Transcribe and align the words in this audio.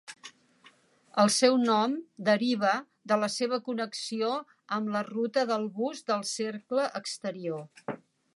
El 1.23 1.29
seu 1.33 1.57
nom 1.65 1.93
deriva 2.29 2.71
de 3.11 3.19
la 3.25 3.29
seva 3.35 3.61
connexió 3.69 4.31
amb 4.79 4.93
la 4.97 5.05
ruta 5.11 5.45
del 5.53 5.69
bus 5.77 6.03
del 6.11 6.27
Cercle 6.35 6.89
Exterior. 7.03 7.97